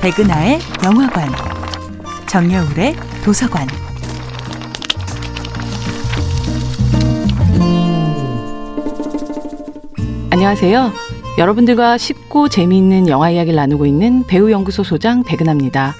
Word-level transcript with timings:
백은하의 0.00 0.60
영화관, 0.84 1.28
정여울의 2.28 2.94
도서관. 3.24 3.66
안녕하세요. 10.30 10.92
여러분들과 11.36 11.98
쉽고 11.98 12.48
재미있는 12.48 13.08
영화 13.08 13.30
이야기를 13.30 13.56
나누고 13.56 13.86
있는 13.86 14.24
배우연구소 14.24 14.84
소장 14.84 15.24
백은하입니다. 15.24 15.96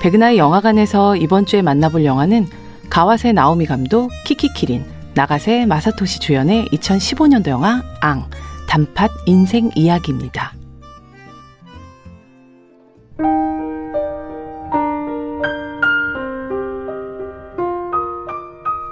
백은하의 0.00 0.38
영화관에서 0.38 1.16
이번 1.16 1.44
주에 1.44 1.60
만나볼 1.60 2.04
영화는 2.04 2.46
가와세 2.88 3.32
나오미 3.32 3.66
감독, 3.66 4.10
키키키린, 4.26 4.84
나가세 5.14 5.66
마사토시 5.66 6.20
주연의 6.20 6.66
2015년도 6.66 7.48
영화 7.48 7.82
앙, 8.00 8.30
단팥 8.68 9.10
인생 9.26 9.70
이야기입니다. 9.74 10.52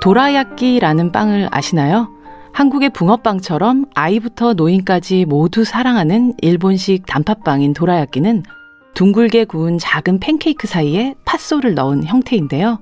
도라야끼라는 0.02 1.12
빵을 1.12 1.48
아시나요? 1.52 2.08
한국의 2.52 2.90
붕어빵처럼 2.90 3.86
아이부터 3.94 4.54
노인까지 4.54 5.26
모두 5.26 5.62
사랑하는 5.62 6.34
일본식 6.42 7.06
단팥빵인 7.06 7.72
도라야끼는 7.72 8.42
둥글게 8.94 9.44
구운 9.44 9.78
작은 9.78 10.18
팬케이크 10.18 10.66
사이에 10.66 11.14
팥소를 11.24 11.74
넣은 11.74 12.02
형태인데요. 12.02 12.80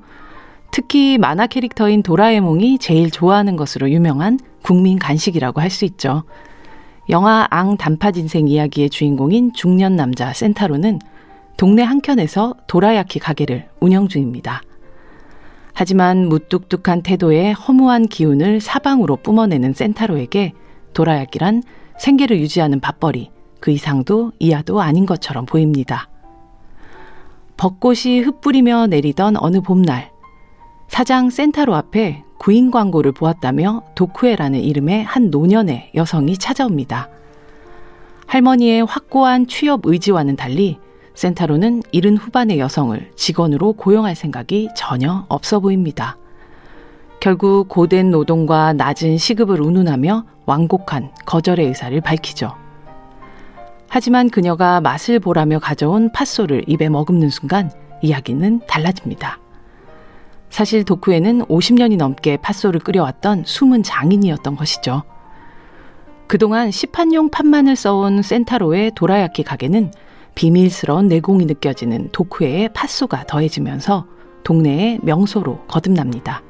특히 0.70 1.18
만화 1.18 1.46
캐릭터인 1.46 2.02
도라에몽이 2.02 2.78
제일 2.78 3.10
좋아하는 3.10 3.54
것으로 3.56 3.90
유명한 3.90 4.38
국민 4.62 4.98
간식이라고 4.98 5.60
할 5.60 5.68
수 5.68 5.84
있죠. 5.84 6.24
영화 7.10 7.46
앙 7.50 7.76
단팥 7.76 8.16
인생 8.16 8.48
이야기의 8.48 8.88
주인공인 8.88 9.52
중년 9.52 9.94
남자 9.94 10.32
센타로는 10.32 11.00
동네 11.58 11.82
한켠에서 11.82 12.54
도라야키 12.66 13.18
가게를 13.18 13.68
운영 13.78 14.08
중입니다. 14.08 14.62
하지만 15.72 16.28
무뚝뚝한 16.28 17.02
태도에 17.02 17.52
허무한 17.52 18.06
기운을 18.06 18.60
사방으로 18.60 19.16
뿜어내는 19.16 19.72
센타로에게 19.72 20.52
도라야끼란 20.92 21.62
생계를 21.98 22.40
유지하는 22.40 22.80
밥벌이 22.80 23.30
그 23.60 23.70
이상도 23.70 24.32
이하도 24.38 24.80
아닌 24.80 25.06
것처럼 25.06 25.46
보입니다. 25.46 26.08
벚꽃이 27.56 28.20
흩뿌리며 28.20 28.86
내리던 28.86 29.36
어느 29.36 29.60
봄날 29.60 30.10
사장 30.88 31.30
센타로 31.30 31.74
앞에 31.74 32.24
구인 32.38 32.70
광고를 32.70 33.12
보았다며 33.12 33.82
도쿠에라는 33.94 34.60
이름의 34.60 35.04
한 35.04 35.30
노년의 35.30 35.90
여성이 35.94 36.38
찾아옵니다. 36.38 37.10
할머니의 38.26 38.86
확고한 38.86 39.46
취업 39.46 39.82
의지와는 39.84 40.36
달리 40.36 40.78
센타로는 41.14 41.82
이른 41.92 42.16
후반의 42.16 42.58
여성을 42.58 43.10
직원으로 43.16 43.74
고용할 43.74 44.14
생각이 44.14 44.68
전혀 44.76 45.24
없어 45.28 45.60
보입니다. 45.60 46.16
결국 47.20 47.68
고된 47.68 48.10
노동과 48.10 48.72
낮은 48.72 49.18
시급을 49.18 49.60
운운하며 49.60 50.24
완곡한 50.46 51.10
거절의 51.26 51.66
의사를 51.66 52.00
밝히죠. 52.00 52.54
하지만 53.88 54.30
그녀가 54.30 54.80
맛을 54.80 55.18
보라며 55.18 55.58
가져온 55.58 56.10
팥소를 56.12 56.64
입에 56.66 56.88
머금는 56.88 57.28
순간 57.28 57.70
이야기는 58.02 58.62
달라집니다. 58.66 59.38
사실 60.48 60.84
도쿠에는 60.84 61.44
50년이 61.46 61.96
넘게 61.96 62.38
팥소를 62.38 62.80
끓여왔던 62.80 63.44
숨은 63.46 63.82
장인이었던 63.82 64.56
것이죠. 64.56 65.02
그동안 66.26 66.70
시판용 66.70 67.30
팥만을 67.30 67.76
써온 67.76 68.22
센타로의 68.22 68.92
도라야키 68.94 69.42
가게는 69.42 69.92
비밀스러운 70.34 71.08
내공이 71.08 71.46
느껴지는 71.46 72.08
도쿠에의 72.12 72.70
팥소가 72.72 73.24
더해지면서 73.26 74.06
동네의 74.44 75.00
명소로 75.02 75.66
거듭납니다. 75.66 76.42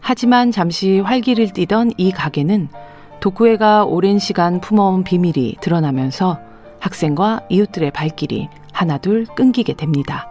하지만 0.00 0.50
잠시 0.50 1.00
활기를 1.00 1.52
띠던 1.52 1.92
이 1.96 2.10
가게는 2.10 2.68
도쿠에가 3.20 3.84
오랜 3.84 4.18
시간 4.18 4.60
품어온 4.60 5.04
비밀이 5.04 5.56
드러나면서 5.60 6.38
학생과 6.80 7.42
이웃들의 7.50 7.90
발길이 7.90 8.48
하나둘 8.72 9.26
끊기게 9.26 9.74
됩니다. 9.74 10.28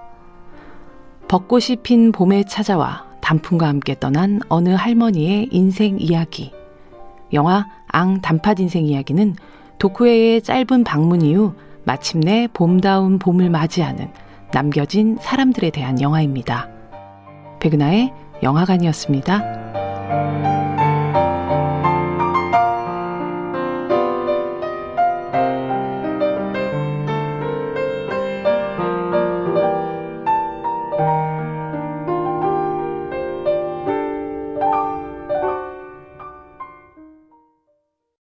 벚꽃이 1.27 1.77
핀 1.83 2.11
봄에 2.11 2.43
찾아와 2.43 3.05
단풍과 3.21 3.67
함께 3.67 3.95
떠난 3.99 4.39
어느 4.49 4.69
할머니의 4.69 5.49
인생 5.51 5.97
이야기. 5.99 6.51
영화 7.31 7.67
앙 7.87 8.21
단팥 8.21 8.59
인생 8.59 8.87
이야기는 8.87 9.35
도쿠에의 9.77 10.41
짧은 10.41 10.83
방문 10.83 11.21
이후 11.21 11.53
마침내 11.89 12.47
봄다운 12.53 13.17
봄을 13.17 13.49
맞이하는 13.49 14.11
남겨진 14.53 15.17
사람들에 15.19 15.71
대한 15.71 15.99
영화입니다. 15.99 16.69
백은하의 17.59 18.13
영화관이었습니다. 18.43 20.58